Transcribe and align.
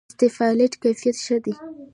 د 0.17 0.21
اسفالټ 0.27 0.73
کیفیت 0.83 1.17
ښه 1.25 1.37
دی؟ 1.43 1.53